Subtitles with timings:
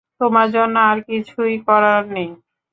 [0.21, 2.29] তোমার জন্য আর কিছুই করার নেই।